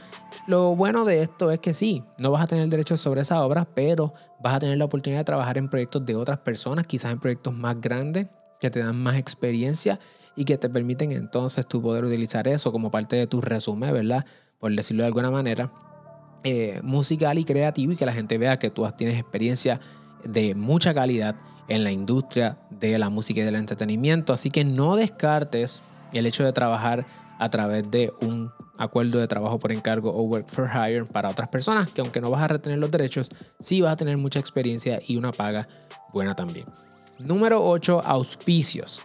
Lo 0.46 0.74
bueno 0.76 1.04
de 1.04 1.22
esto 1.22 1.50
es 1.50 1.60
que 1.60 1.72
sí, 1.72 2.04
no 2.18 2.30
vas 2.30 2.42
a 2.42 2.46
tener 2.46 2.68
derecho 2.68 2.96
sobre 2.96 3.22
esa 3.22 3.44
obra, 3.44 3.66
pero 3.74 4.14
vas 4.40 4.54
a 4.54 4.58
tener 4.60 4.78
la 4.78 4.84
oportunidad 4.84 5.20
de 5.20 5.24
trabajar 5.24 5.58
en 5.58 5.68
proyectos 5.68 6.04
de 6.06 6.14
otras 6.14 6.38
personas, 6.38 6.86
quizás 6.86 7.12
en 7.12 7.20
proyectos 7.20 7.54
más 7.54 7.80
grandes 7.80 8.26
que 8.58 8.70
te 8.70 8.80
dan 8.80 8.96
más 8.96 9.16
experiencia 9.16 9.98
y 10.36 10.44
que 10.44 10.58
te 10.58 10.68
permiten 10.68 11.12
entonces 11.12 11.66
tú 11.66 11.82
poder 11.82 12.04
utilizar 12.04 12.46
eso 12.46 12.70
como 12.72 12.90
parte 12.90 13.16
de 13.16 13.26
tu 13.26 13.40
resumen, 13.40 13.92
¿verdad? 13.92 14.24
Por 14.58 14.74
decirlo 14.74 15.02
de 15.02 15.08
alguna 15.08 15.30
manera, 15.30 15.72
eh, 16.44 16.80
musical 16.82 17.38
y 17.38 17.44
creativo 17.44 17.92
y 17.92 17.96
que 17.96 18.06
la 18.06 18.12
gente 18.12 18.38
vea 18.38 18.58
que 18.58 18.70
tú 18.70 18.86
tienes 18.96 19.18
experiencia 19.18 19.80
de 20.24 20.54
mucha 20.54 20.94
calidad 20.94 21.36
en 21.70 21.84
la 21.84 21.92
industria 21.92 22.58
de 22.68 22.98
la 22.98 23.08
música 23.08 23.40
y 23.40 23.44
del 23.44 23.54
entretenimiento. 23.54 24.34
Así 24.34 24.50
que 24.50 24.64
no 24.64 24.96
descartes 24.96 25.82
el 26.12 26.26
hecho 26.26 26.44
de 26.44 26.52
trabajar 26.52 27.06
a 27.38 27.48
través 27.48 27.90
de 27.90 28.12
un 28.20 28.52
acuerdo 28.76 29.18
de 29.18 29.28
trabajo 29.28 29.58
por 29.58 29.72
encargo 29.72 30.10
o 30.10 30.22
work 30.22 30.48
for 30.48 30.68
hire 30.68 31.04
para 31.04 31.30
otras 31.30 31.48
personas 31.48 31.90
que 31.90 32.00
aunque 32.00 32.20
no 32.20 32.30
vas 32.30 32.42
a 32.42 32.48
retener 32.48 32.78
los 32.78 32.90
derechos, 32.90 33.30
sí 33.58 33.80
vas 33.80 33.92
a 33.92 33.96
tener 33.96 34.16
mucha 34.18 34.40
experiencia 34.40 35.00
y 35.06 35.16
una 35.16 35.32
paga 35.32 35.68
buena 36.12 36.34
también. 36.34 36.66
Número 37.18 37.64
8, 37.64 38.02
auspicios. 38.04 39.02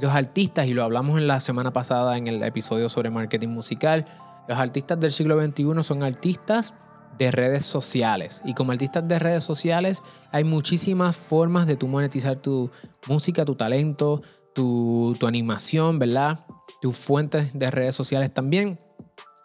Los 0.00 0.14
artistas, 0.14 0.66
y 0.66 0.74
lo 0.74 0.84
hablamos 0.84 1.18
en 1.18 1.26
la 1.26 1.40
semana 1.40 1.72
pasada 1.72 2.16
en 2.16 2.28
el 2.28 2.42
episodio 2.44 2.88
sobre 2.88 3.10
marketing 3.10 3.48
musical, 3.48 4.04
los 4.46 4.58
artistas 4.58 5.00
del 5.00 5.12
siglo 5.12 5.40
XXI 5.40 5.82
son 5.82 6.02
artistas 6.02 6.74
de 7.20 7.30
redes 7.30 7.66
sociales. 7.66 8.40
Y 8.46 8.54
como 8.54 8.72
artistas 8.72 9.06
de 9.06 9.18
redes 9.18 9.44
sociales 9.44 10.02
hay 10.32 10.42
muchísimas 10.42 11.16
formas 11.16 11.66
de 11.66 11.76
tú 11.76 11.86
monetizar 11.86 12.38
tu 12.38 12.70
música, 13.06 13.44
tu 13.44 13.54
talento, 13.54 14.22
tu, 14.54 15.14
tu 15.20 15.26
animación, 15.26 15.98
¿verdad? 15.98 16.40
Tus 16.80 16.96
fuentes 16.96 17.52
de 17.52 17.70
redes 17.70 17.94
sociales 17.94 18.32
también. 18.32 18.78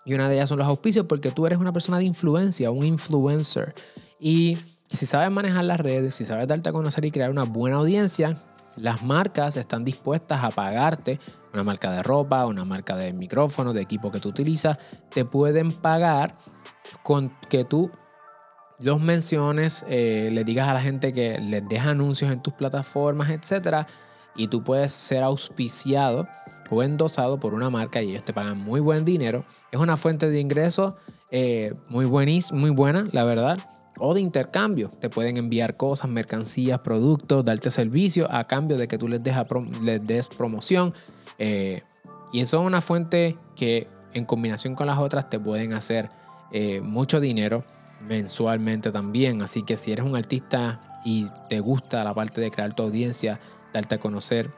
Y 0.05 0.13
una 0.13 0.29
de 0.29 0.35
ellas 0.35 0.47
son 0.47 0.59
los 0.59 0.67
auspicios 0.67 1.05
porque 1.05 1.31
tú 1.31 1.45
eres 1.47 1.59
una 1.59 1.73
persona 1.73 1.97
de 1.97 2.05
influencia, 2.05 2.71
un 2.71 2.85
influencer. 2.85 3.75
Y 4.21 4.57
si 4.89 5.05
sabes 5.05 5.29
manejar 5.29 5.65
las 5.65 5.79
redes, 5.79 6.15
si 6.15 6.23
sabes 6.23 6.47
darte 6.47 6.69
a 6.69 6.71
conocer 6.71 7.03
y 7.03 7.11
crear 7.11 7.29
una 7.29 7.43
buena 7.43 7.75
audiencia, 7.75 8.37
las 8.77 9.03
marcas 9.03 9.57
están 9.57 9.83
dispuestas 9.83 10.43
a 10.45 10.49
pagarte, 10.49 11.19
una 11.55 11.63
marca 11.63 11.91
de 11.91 12.03
ropa, 12.03 12.45
una 12.45 12.65
marca 12.65 12.95
de 12.95 13.13
micrófono, 13.13 13.73
de 13.73 13.81
equipo 13.81 14.11
que 14.11 14.19
tú 14.19 14.29
utilizas, 14.29 14.77
te 15.09 15.25
pueden 15.25 15.71
pagar 15.71 16.35
con 17.03 17.31
que 17.49 17.63
tú 17.63 17.89
los 18.79 18.99
menciones, 18.99 19.85
eh, 19.89 20.29
le 20.31 20.43
digas 20.43 20.67
a 20.67 20.73
la 20.73 20.81
gente 20.81 21.13
que 21.13 21.39
les 21.39 21.67
deja 21.67 21.91
anuncios 21.91 22.31
en 22.31 22.41
tus 22.41 22.53
plataformas, 22.53 23.29
etcétera, 23.29 23.87
y 24.35 24.47
tú 24.47 24.63
puedes 24.63 24.91
ser 24.91 25.23
auspiciado 25.23 26.27
o 26.69 26.83
endosado 26.83 27.39
por 27.39 27.53
una 27.53 27.69
marca 27.69 28.01
y 28.01 28.09
ellos 28.09 28.25
te 28.25 28.33
pagan 28.33 28.57
muy 28.57 28.79
buen 28.79 29.05
dinero. 29.05 29.45
Es 29.71 29.79
una 29.79 29.97
fuente 29.97 30.29
de 30.29 30.39
ingreso 30.39 30.97
eh, 31.31 31.73
muy, 31.89 32.05
buenis, 32.05 32.51
muy 32.51 32.69
buena, 32.69 33.05
la 33.11 33.23
verdad. 33.23 33.59
O 33.97 34.13
de 34.13 34.19
intercambio. 34.19 34.89
Te 34.99 35.09
pueden 35.09 35.37
enviar 35.37 35.77
cosas, 35.77 36.09
mercancías, 36.09 36.79
productos, 36.79 37.45
darte 37.45 37.69
servicio 37.69 38.27
a 38.29 38.43
cambio 38.43 38.77
de 38.77 38.89
que 38.89 38.97
tú 38.97 39.07
les, 39.07 39.21
les 39.81 40.05
des 40.05 40.27
promoción. 40.27 40.93
Eh, 41.37 41.81
y 42.31 42.41
eso 42.41 42.61
es 42.61 42.67
una 42.67 42.81
fuente 42.81 43.37
que 43.55 43.87
en 44.13 44.25
combinación 44.25 44.75
con 44.75 44.87
las 44.87 44.97
otras 44.97 45.29
te 45.29 45.39
pueden 45.39 45.73
hacer 45.73 46.09
eh, 46.51 46.81
mucho 46.81 47.19
dinero 47.19 47.63
mensualmente 48.01 48.91
también. 48.91 49.41
Así 49.41 49.61
que 49.61 49.77
si 49.77 49.91
eres 49.91 50.05
un 50.05 50.15
artista 50.15 50.81
y 51.05 51.27
te 51.49 51.59
gusta 51.59 52.03
la 52.03 52.13
parte 52.13 52.41
de 52.41 52.51
crear 52.51 52.73
tu 52.73 52.83
audiencia, 52.83 53.39
darte 53.73 53.95
a 53.95 53.99
conocer 53.99 54.51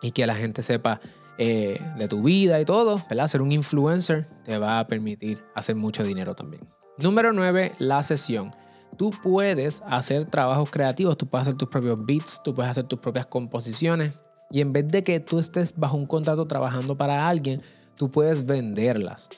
y 0.00 0.12
que 0.12 0.26
la 0.26 0.34
gente 0.34 0.62
sepa 0.62 1.00
eh, 1.38 1.80
de 1.96 2.08
tu 2.08 2.22
vida 2.22 2.60
y 2.60 2.64
todo, 2.64 3.02
¿verdad? 3.08 3.26
Ser 3.26 3.42
un 3.42 3.52
influencer 3.52 4.28
te 4.44 4.58
va 4.58 4.78
a 4.78 4.86
permitir 4.86 5.42
hacer 5.54 5.74
mucho 5.74 6.04
dinero 6.04 6.34
también. 6.34 6.68
Número 6.98 7.32
9, 7.32 7.72
la 7.78 8.02
sesión. 8.02 8.50
Tú 8.98 9.10
puedes 9.22 9.82
hacer 9.86 10.26
trabajos 10.26 10.70
creativos, 10.70 11.16
tú 11.16 11.26
puedes 11.26 11.48
hacer 11.48 11.58
tus 11.58 11.68
propios 11.68 12.04
beats, 12.04 12.42
tú 12.44 12.54
puedes 12.54 12.70
hacer 12.70 12.84
tus 12.84 13.00
propias 13.00 13.26
composiciones 13.26 14.18
y 14.52 14.60
en 14.60 14.72
vez 14.72 14.86
de 14.88 15.02
que 15.02 15.18
tú 15.18 15.38
estés 15.38 15.74
bajo 15.76 15.96
un 15.96 16.04
contrato 16.04 16.46
trabajando 16.46 16.96
para 16.96 17.26
alguien, 17.26 17.62
tú 17.96 18.10
puedes 18.10 18.44
venderlas. 18.44 19.30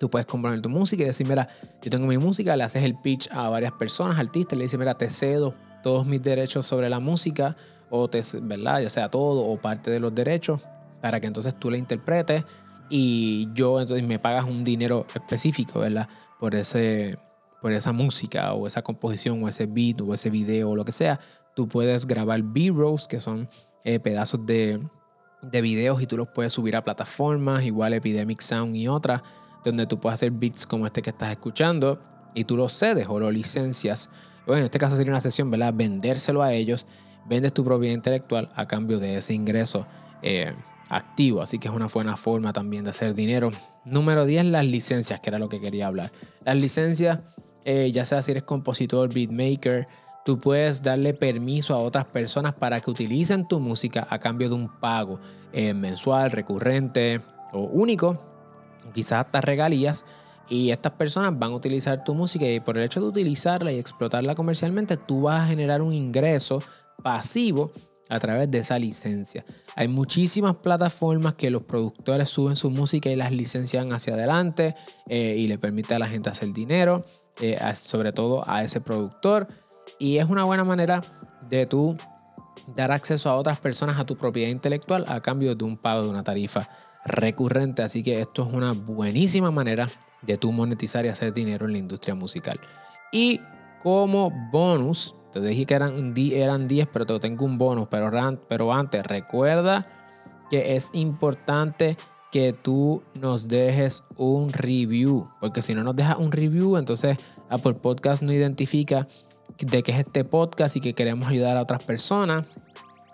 Tú 0.00 0.10
puedes 0.10 0.26
componer 0.26 0.60
tu 0.60 0.68
música 0.68 1.04
y 1.04 1.06
decir, 1.06 1.26
mira, 1.26 1.48
yo 1.80 1.90
tengo 1.90 2.06
mi 2.06 2.18
música, 2.18 2.56
le 2.56 2.64
haces 2.64 2.82
el 2.82 3.00
pitch 3.00 3.28
a 3.30 3.48
varias 3.48 3.72
personas, 3.72 4.18
artistas, 4.18 4.58
le 4.58 4.64
dices, 4.64 4.78
mira, 4.78 4.94
te 4.94 5.08
cedo 5.08 5.54
todos 5.84 6.04
mis 6.04 6.20
derechos 6.20 6.66
sobre 6.66 6.88
la 6.88 6.98
música, 6.98 7.56
o 7.90 8.08
te, 8.08 8.22
¿verdad? 8.42 8.80
Ya 8.80 8.90
sea 8.90 9.08
todo 9.08 9.46
o 9.46 9.56
parte 9.56 9.90
de 9.90 10.00
los 10.00 10.12
derechos, 10.12 10.66
para 11.00 11.20
que 11.20 11.28
entonces 11.28 11.54
tú 11.54 11.70
la 11.70 11.76
interpretes 11.76 12.44
y 12.90 13.48
yo 13.54 13.80
entonces 13.80 14.04
me 14.04 14.18
pagas 14.18 14.46
un 14.46 14.64
dinero 14.64 15.06
específico, 15.14 15.78
¿verdad? 15.78 16.08
Por, 16.40 16.56
ese, 16.56 17.18
por 17.62 17.72
esa 17.72 17.92
música 17.92 18.52
o 18.54 18.66
esa 18.66 18.82
composición 18.82 19.42
o 19.44 19.48
ese 19.48 19.66
beat 19.66 20.00
o 20.00 20.12
ese 20.12 20.28
video 20.28 20.70
o 20.70 20.76
lo 20.76 20.84
que 20.84 20.92
sea. 20.92 21.20
Tú 21.54 21.68
puedes 21.68 22.06
grabar 22.06 22.42
B-rolls, 22.42 23.06
que 23.06 23.20
son 23.20 23.48
eh, 23.84 24.00
pedazos 24.00 24.44
de, 24.44 24.80
de 25.42 25.60
videos 25.60 26.02
y 26.02 26.06
tú 26.06 26.16
los 26.16 26.28
puedes 26.28 26.52
subir 26.52 26.76
a 26.76 26.82
plataformas, 26.82 27.64
igual 27.64 27.92
Epidemic 27.92 28.40
Sound 28.40 28.74
y 28.74 28.88
otras 28.88 29.22
donde 29.64 29.86
tú 29.86 29.98
puedes 29.98 30.14
hacer 30.14 30.30
beats 30.30 30.66
como 30.66 30.86
este 30.86 31.02
que 31.02 31.10
estás 31.10 31.30
escuchando 31.30 31.98
y 32.34 32.44
tú 32.44 32.56
los 32.56 32.72
cedes 32.72 33.08
o 33.08 33.18
lo 33.18 33.30
licencias. 33.30 34.10
Bueno, 34.46 34.60
en 34.60 34.64
este 34.66 34.78
caso 34.78 34.96
sería 34.96 35.12
una 35.12 35.20
sesión, 35.20 35.50
¿verdad? 35.50 35.72
Vendérselo 35.74 36.42
a 36.42 36.52
ellos, 36.52 36.86
vendes 37.26 37.54
tu 37.54 37.64
propiedad 37.64 37.94
intelectual 37.94 38.50
a 38.54 38.66
cambio 38.66 38.98
de 38.98 39.16
ese 39.16 39.32
ingreso 39.32 39.86
eh, 40.22 40.52
activo. 40.90 41.40
Así 41.40 41.58
que 41.58 41.68
es 41.68 41.74
una 41.74 41.86
buena 41.86 42.16
forma 42.16 42.52
también 42.52 42.84
de 42.84 42.90
hacer 42.90 43.14
dinero. 43.14 43.50
Número 43.84 44.26
10, 44.26 44.46
las 44.46 44.66
licencias, 44.66 45.20
que 45.20 45.30
era 45.30 45.38
lo 45.38 45.48
que 45.48 45.60
quería 45.60 45.86
hablar. 45.86 46.12
Las 46.44 46.56
licencias, 46.56 47.20
eh, 47.64 47.90
ya 47.92 48.04
sea 48.04 48.20
si 48.20 48.32
eres 48.32 48.42
compositor, 48.42 49.12
beatmaker, 49.12 49.86
tú 50.24 50.38
puedes 50.38 50.82
darle 50.82 51.14
permiso 51.14 51.74
a 51.74 51.78
otras 51.78 52.06
personas 52.06 52.54
para 52.54 52.80
que 52.80 52.90
utilicen 52.90 53.46
tu 53.46 53.60
música 53.60 54.06
a 54.08 54.18
cambio 54.18 54.48
de 54.48 54.54
un 54.54 54.68
pago 54.68 55.20
eh, 55.52 55.74
mensual, 55.74 56.30
recurrente 56.30 57.20
o 57.52 57.60
único 57.60 58.18
quizás 58.92 59.26
hasta 59.26 59.40
regalías. 59.40 60.04
Y 60.48 60.70
estas 60.70 60.92
personas 60.92 61.38
van 61.38 61.52
a 61.52 61.56
utilizar 61.56 62.04
tu 62.04 62.14
música 62.14 62.46
y 62.46 62.60
por 62.60 62.76
el 62.76 62.84
hecho 62.84 63.00
de 63.00 63.06
utilizarla 63.06 63.72
y 63.72 63.78
explotarla 63.78 64.34
comercialmente, 64.34 64.98
tú 64.98 65.22
vas 65.22 65.42
a 65.42 65.46
generar 65.46 65.80
un 65.80 65.94
ingreso 65.94 66.62
pasivo 67.02 67.72
a 68.10 68.20
través 68.20 68.50
de 68.50 68.58
esa 68.58 68.78
licencia. 68.78 69.44
Hay 69.74 69.88
muchísimas 69.88 70.56
plataformas 70.56 71.34
que 71.34 71.50
los 71.50 71.62
productores 71.62 72.28
suben 72.28 72.56
su 72.56 72.70
música 72.70 73.08
y 73.08 73.16
las 73.16 73.32
licencian 73.32 73.92
hacia 73.92 74.14
adelante 74.14 74.74
eh, 75.08 75.34
y 75.38 75.48
le 75.48 75.58
permite 75.58 75.94
a 75.94 75.98
la 75.98 76.06
gente 76.06 76.28
hacer 76.28 76.52
dinero, 76.52 77.06
eh, 77.40 77.58
sobre 77.74 78.12
todo 78.12 78.44
a 78.46 78.62
ese 78.62 78.82
productor. 78.82 79.48
Y 79.98 80.18
es 80.18 80.28
una 80.28 80.44
buena 80.44 80.64
manera 80.64 81.02
de 81.48 81.66
tú 81.66 81.96
dar 82.74 82.92
acceso 82.92 83.30
a 83.30 83.36
otras 83.36 83.58
personas 83.58 83.98
a 83.98 84.06
tu 84.06 84.16
propiedad 84.16 84.50
intelectual 84.50 85.04
a 85.08 85.20
cambio 85.20 85.54
de 85.54 85.64
un 85.64 85.76
pago 85.76 86.02
de 86.02 86.08
una 86.08 86.24
tarifa 86.24 86.68
recurrente. 87.04 87.82
Así 87.82 88.02
que 88.02 88.20
esto 88.20 88.46
es 88.46 88.52
una 88.52 88.72
buenísima 88.72 89.50
manera 89.50 89.86
de 90.22 90.36
tú 90.38 90.52
monetizar 90.52 91.04
y 91.04 91.08
hacer 91.08 91.32
dinero 91.32 91.66
en 91.66 91.72
la 91.72 91.78
industria 91.78 92.14
musical. 92.14 92.58
Y 93.12 93.40
como 93.82 94.30
bonus, 94.50 95.14
te 95.32 95.40
dije 95.40 95.66
que 95.66 95.74
eran, 95.74 96.14
eran 96.16 96.66
10, 96.66 96.88
pero 96.92 97.06
te 97.06 97.18
tengo 97.20 97.44
un 97.44 97.58
bonus. 97.58 97.88
Pero, 97.90 98.10
pero 98.48 98.72
antes, 98.72 99.06
recuerda 99.06 99.86
que 100.50 100.76
es 100.76 100.90
importante 100.94 101.96
que 102.32 102.52
tú 102.52 103.02
nos 103.20 103.46
dejes 103.46 104.02
un 104.16 104.52
review. 104.52 105.28
Porque 105.40 105.62
si 105.62 105.74
no 105.74 105.84
nos 105.84 105.94
dejas 105.94 106.18
un 106.18 106.32
review, 106.32 106.76
entonces 106.76 107.18
Apple 107.48 107.74
Podcast 107.74 108.22
no 108.22 108.32
identifica 108.32 109.06
de 109.58 109.82
qué 109.82 109.92
es 109.92 109.98
este 109.98 110.24
podcast 110.24 110.76
y 110.76 110.80
que 110.80 110.94
queremos 110.94 111.28
ayudar 111.28 111.56
a 111.56 111.62
otras 111.62 111.84
personas. 111.84 112.44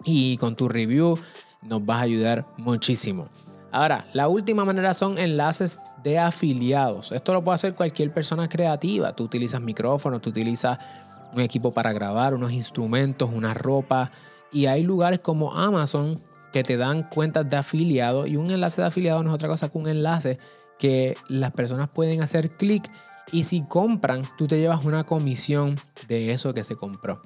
Y 0.04 0.36
con 0.38 0.56
tu 0.56 0.68
review 0.68 1.18
nos 1.62 1.84
vas 1.84 1.98
a 1.98 2.02
ayudar 2.02 2.46
muchísimo. 2.56 3.26
Ahora, 3.72 4.06
la 4.12 4.28
última 4.28 4.64
manera 4.64 4.94
son 4.94 5.18
enlaces 5.18 5.78
de 6.02 6.18
afiliados. 6.18 7.12
Esto 7.12 7.32
lo 7.32 7.44
puede 7.44 7.54
hacer 7.54 7.74
cualquier 7.74 8.12
persona 8.12 8.48
creativa. 8.48 9.14
Tú 9.14 9.24
utilizas 9.24 9.60
micrófonos, 9.60 10.20
tú 10.20 10.30
utilizas 10.30 10.78
un 11.32 11.40
equipo 11.40 11.72
para 11.72 11.92
grabar, 11.92 12.34
unos 12.34 12.52
instrumentos, 12.52 13.30
una 13.32 13.54
ropa. 13.54 14.10
Y 14.52 14.66
hay 14.66 14.82
lugares 14.82 15.20
como 15.20 15.52
Amazon 15.54 16.20
que 16.52 16.64
te 16.64 16.76
dan 16.76 17.04
cuentas 17.04 17.48
de 17.48 17.58
afiliado. 17.58 18.26
Y 18.26 18.36
un 18.36 18.50
enlace 18.50 18.80
de 18.80 18.88
afiliado 18.88 19.22
no 19.22 19.30
es 19.30 19.34
otra 19.34 19.48
cosa 19.48 19.68
que 19.68 19.78
un 19.78 19.86
enlace 19.86 20.38
que 20.78 21.16
las 21.28 21.52
personas 21.52 21.88
pueden 21.90 22.22
hacer 22.22 22.50
clic 22.50 22.90
y 23.32 23.44
si 23.44 23.62
compran, 23.62 24.22
tú 24.36 24.46
te 24.46 24.58
llevas 24.58 24.84
una 24.84 25.04
comisión 25.04 25.76
de 26.08 26.32
eso 26.32 26.52
que 26.54 26.64
se 26.64 26.76
compró. 26.76 27.22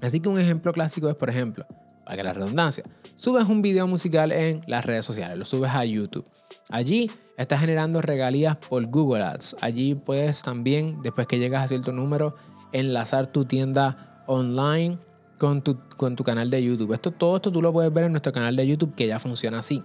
Así 0.00 0.20
que 0.20 0.28
un 0.28 0.38
ejemplo 0.38 0.72
clásico 0.72 1.08
es, 1.08 1.16
por 1.16 1.30
ejemplo, 1.30 1.66
para 2.04 2.16
que 2.16 2.22
la 2.22 2.32
redundancia, 2.32 2.84
subes 3.16 3.44
un 3.44 3.62
video 3.62 3.86
musical 3.86 4.32
en 4.32 4.62
las 4.66 4.84
redes 4.84 5.04
sociales, 5.04 5.38
lo 5.38 5.44
subes 5.44 5.70
a 5.70 5.84
YouTube. 5.84 6.26
Allí 6.68 7.10
estás 7.36 7.60
generando 7.60 8.00
regalías 8.00 8.56
por 8.56 8.86
Google 8.86 9.22
Ads. 9.22 9.56
Allí 9.60 9.94
puedes 9.94 10.42
también, 10.42 11.02
después 11.02 11.26
que 11.26 11.38
llegas 11.38 11.64
a 11.64 11.68
cierto 11.68 11.92
número, 11.92 12.34
enlazar 12.72 13.26
tu 13.26 13.44
tienda 13.44 14.22
online 14.26 14.98
con 15.38 15.62
tu, 15.62 15.78
con 15.96 16.16
tu 16.16 16.24
canal 16.24 16.50
de 16.50 16.62
YouTube. 16.62 16.92
Esto, 16.92 17.10
todo 17.10 17.36
esto 17.36 17.50
tú 17.50 17.62
lo 17.62 17.72
puedes 17.72 17.92
ver 17.92 18.04
en 18.04 18.12
nuestro 18.12 18.32
canal 18.32 18.56
de 18.56 18.66
YouTube 18.66 18.94
que 18.94 19.06
ya 19.06 19.18
funciona 19.18 19.60
así. 19.60 19.82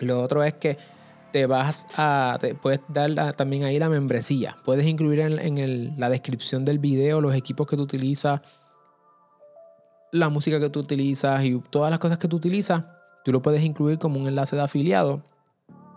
Lo 0.00 0.22
otro 0.22 0.42
es 0.42 0.54
que 0.54 0.78
te 1.32 1.46
vas 1.46 1.86
a, 1.96 2.36
te 2.40 2.54
puedes 2.54 2.80
dar 2.88 3.34
también 3.34 3.64
ahí 3.64 3.78
la 3.78 3.88
membresía. 3.88 4.56
Puedes 4.64 4.86
incluir 4.86 5.20
en, 5.20 5.98
la 5.98 6.08
descripción 6.08 6.64
del 6.64 6.78
video 6.78 7.20
los 7.20 7.34
equipos 7.34 7.66
que 7.66 7.76
tú 7.76 7.82
utilizas, 7.82 8.40
la 10.12 10.28
música 10.28 10.60
que 10.60 10.68
tú 10.68 10.80
utilizas 10.80 11.42
y 11.44 11.58
todas 11.70 11.90
las 11.90 11.98
cosas 11.98 12.18
que 12.18 12.28
tú 12.28 12.36
utilizas, 12.36 12.84
tú 13.24 13.32
lo 13.32 13.40
puedes 13.40 13.62
incluir 13.62 13.98
como 13.98 14.20
un 14.20 14.28
enlace 14.28 14.54
de 14.54 14.62
afiliado 14.62 15.22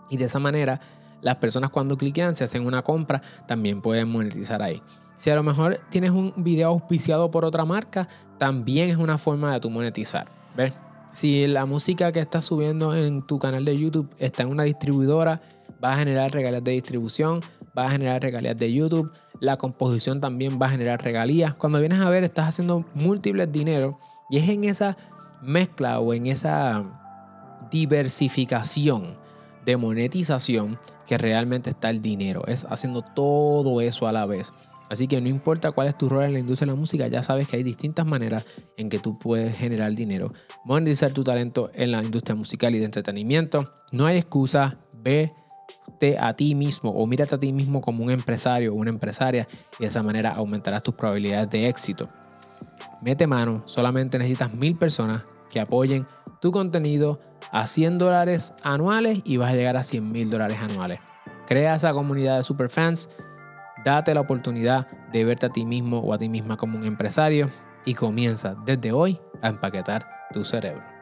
y 0.08 0.16
de 0.16 0.24
esa 0.24 0.38
manera 0.38 0.80
las 1.20 1.36
personas 1.36 1.70
cuando 1.70 1.96
cliquean, 1.96 2.34
si 2.34 2.44
hacen 2.44 2.66
una 2.66 2.82
compra, 2.82 3.20
también 3.46 3.82
pueden 3.82 4.08
monetizar 4.08 4.62
ahí. 4.62 4.80
Si 5.16 5.30
a 5.30 5.34
lo 5.34 5.42
mejor 5.42 5.80
tienes 5.90 6.10
un 6.10 6.32
video 6.36 6.68
auspiciado 6.68 7.30
por 7.30 7.44
otra 7.44 7.64
marca, 7.64 8.08
también 8.38 8.90
es 8.90 8.96
una 8.96 9.18
forma 9.18 9.52
de 9.52 9.60
tu 9.60 9.70
monetizar. 9.70 10.26
¿Ves? 10.56 10.72
Si 11.10 11.46
la 11.46 11.66
música 11.66 12.12
que 12.12 12.20
estás 12.20 12.44
subiendo 12.44 12.94
en 12.94 13.26
tu 13.26 13.38
canal 13.38 13.64
de 13.64 13.76
YouTube 13.76 14.10
está 14.18 14.42
en 14.42 14.50
una 14.50 14.64
distribuidora, 14.64 15.40
va 15.82 15.94
a 15.94 15.96
generar 15.96 16.30
regalías 16.30 16.64
de 16.64 16.72
distribución, 16.72 17.40
va 17.76 17.86
a 17.86 17.90
generar 17.90 18.22
regalías 18.22 18.56
de 18.56 18.72
YouTube, 18.72 19.12
la 19.40 19.56
composición 19.56 20.20
también 20.20 20.58
va 20.60 20.66
a 20.66 20.70
generar 20.70 21.02
regalías. 21.02 21.54
Cuando 21.54 21.80
vienes 21.80 22.00
a 22.00 22.08
ver, 22.10 22.24
estás 22.24 22.48
haciendo 22.48 22.84
múltiples 22.94 23.50
dinero 23.50 23.98
y 24.30 24.38
es 24.38 24.48
en 24.48 24.64
esa 24.64 24.96
mezcla 25.42 26.00
o 26.00 26.14
en 26.14 26.26
esa 26.26 26.84
diversificación 27.70 29.16
de 29.64 29.76
monetización 29.76 30.78
que 31.06 31.18
realmente 31.18 31.70
está 31.70 31.90
el 31.90 32.00
dinero. 32.00 32.44
Es 32.46 32.66
haciendo 32.68 33.02
todo 33.02 33.80
eso 33.80 34.06
a 34.06 34.12
la 34.12 34.26
vez. 34.26 34.52
Así 34.88 35.08
que 35.08 35.20
no 35.20 35.28
importa 35.28 35.72
cuál 35.72 35.88
es 35.88 35.98
tu 35.98 36.08
rol 36.08 36.24
en 36.24 36.32
la 36.32 36.38
industria 36.38 36.66
de 36.66 36.72
la 36.72 36.80
música, 36.80 37.08
ya 37.08 37.22
sabes 37.22 37.48
que 37.48 37.56
hay 37.56 37.62
distintas 37.62 38.06
maneras 38.06 38.44
en 38.76 38.88
que 38.88 38.98
tú 38.98 39.18
puedes 39.18 39.56
generar 39.56 39.92
dinero, 39.92 40.32
monetizar 40.64 41.12
tu 41.12 41.24
talento 41.24 41.70
en 41.74 41.92
la 41.92 42.02
industria 42.02 42.34
musical 42.34 42.74
y 42.74 42.78
de 42.78 42.84
entretenimiento. 42.84 43.72
No 43.92 44.06
hay 44.06 44.18
excusa, 44.18 44.78
vete 45.02 46.18
a 46.18 46.34
ti 46.34 46.54
mismo 46.54 46.90
o 46.90 47.06
mírate 47.06 47.34
a 47.34 47.38
ti 47.38 47.52
mismo 47.52 47.80
como 47.80 48.04
un 48.04 48.10
empresario 48.10 48.72
o 48.72 48.76
una 48.76 48.90
empresaria 48.90 49.48
y 49.78 49.82
de 49.82 49.88
esa 49.88 50.02
manera 50.02 50.32
aumentarás 50.34 50.82
tus 50.82 50.94
probabilidades 50.94 51.50
de 51.50 51.68
éxito. 51.68 52.08
Mete 53.02 53.26
mano, 53.26 53.62
solamente 53.66 54.18
necesitas 54.18 54.54
mil 54.54 54.76
personas 54.76 55.24
que 55.50 55.60
apoyen 55.60 56.06
tu 56.40 56.52
contenido 56.52 57.20
a 57.50 57.66
100 57.66 57.98
dólares 57.98 58.52
anuales 58.62 59.20
y 59.24 59.36
vas 59.36 59.52
a 59.52 59.56
llegar 59.56 59.76
a 59.76 59.82
100 59.82 60.08
mil 60.08 60.30
dólares 60.30 60.58
anuales. 60.60 61.00
Crea 61.46 61.74
esa 61.74 61.92
comunidad 61.92 62.36
de 62.36 62.42
superfans, 62.42 63.08
date 63.90 64.14
la 64.14 64.20
oportunidad 64.20 64.86
de 65.12 65.24
verte 65.24 65.46
a 65.46 65.50
ti 65.50 65.64
mismo 65.64 66.00
o 66.00 66.12
a 66.12 66.18
ti 66.18 66.28
misma 66.28 66.56
como 66.56 66.78
un 66.78 66.84
empresario 66.84 67.48
y 67.84 67.94
comienza 67.94 68.56
desde 68.64 68.92
hoy 68.92 69.20
a 69.42 69.48
empaquetar 69.48 70.06
tu 70.32 70.44
cerebro. 70.44 70.95